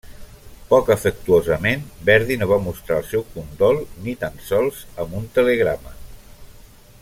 [0.69, 5.97] Poc afectuosament, Verdi no va mostrar el seu condol ni tan sols amb un telegrama.